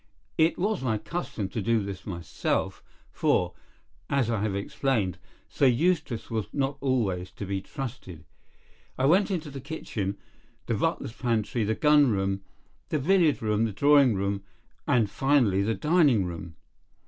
It 0.39 0.57
was 0.57 0.81
my 0.81 0.97
custom 0.97 1.47
to 1.49 1.61
do 1.61 1.83
this 1.83 2.07
myself, 2.07 2.81
for, 3.11 3.53
as 4.09 4.31
I 4.31 4.41
have 4.41 4.55
explained, 4.55 5.19
Sir 5.47 5.67
Eustace 5.67 6.31
was 6.31 6.47
not 6.51 6.77
always 6.81 7.29
to 7.33 7.45
be 7.45 7.61
trusted. 7.61 8.25
I 8.97 9.05
went 9.05 9.29
into 9.29 9.51
the 9.51 9.61
kitchen, 9.61 10.17
the 10.65 10.73
butler's 10.73 11.13
pantry, 11.13 11.63
the 11.63 11.75
gun 11.75 12.09
room, 12.09 12.41
the 12.89 12.97
billiard 12.97 13.43
room, 13.43 13.65
the 13.65 13.71
drawing 13.71 14.15
room, 14.15 14.43
and 14.87 15.07
finally 15.07 15.61
the 15.61 15.75
dining 15.75 16.25
room. 16.25 16.55